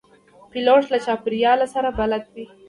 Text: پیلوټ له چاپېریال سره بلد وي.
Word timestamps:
پیلوټ 0.51 0.83
له 0.93 0.97
چاپېریال 1.05 1.59
سره 1.75 1.89
بلد 1.99 2.23
وي. 2.35 2.45